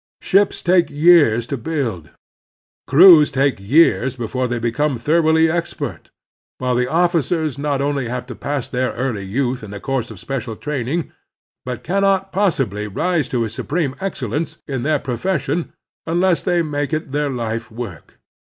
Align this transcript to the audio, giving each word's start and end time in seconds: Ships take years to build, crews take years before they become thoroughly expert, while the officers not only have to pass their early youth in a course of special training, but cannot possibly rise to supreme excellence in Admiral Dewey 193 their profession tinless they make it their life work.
Ships 0.19 0.63
take 0.63 0.89
years 0.89 1.45
to 1.45 1.57
build, 1.57 2.09
crews 2.87 3.29
take 3.29 3.59
years 3.59 4.15
before 4.15 4.47
they 4.47 4.57
become 4.57 4.97
thoroughly 4.97 5.47
expert, 5.47 6.09
while 6.57 6.73
the 6.73 6.87
officers 6.87 7.59
not 7.59 7.83
only 7.83 8.07
have 8.07 8.25
to 8.25 8.33
pass 8.33 8.67
their 8.67 8.93
early 8.93 9.23
youth 9.23 9.61
in 9.63 9.71
a 9.75 9.79
course 9.79 10.09
of 10.09 10.17
special 10.19 10.55
training, 10.55 11.11
but 11.65 11.83
cannot 11.83 12.31
possibly 12.31 12.87
rise 12.87 13.27
to 13.27 13.47
supreme 13.47 13.95
excellence 14.01 14.57
in 14.67 14.83
Admiral 14.87 15.17
Dewey 15.17 15.17
193 15.21 15.33
their 15.35 15.35
profession 15.67 15.73
tinless 16.07 16.41
they 16.41 16.63
make 16.63 16.93
it 16.93 17.11
their 17.11 17.29
life 17.29 17.69
work. 17.69 18.17